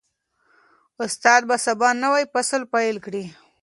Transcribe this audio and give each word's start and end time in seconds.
استاد 1.03 1.41
به 1.49 1.55
سبا 1.65 1.89
نوی 2.03 2.23
فصل 2.33 2.61
پیل 2.73 2.95
کړي. 3.05 3.23